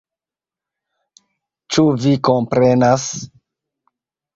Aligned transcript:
Ĉu 1.77 1.87
Vi 2.07 2.17
komprenas? 2.33 3.09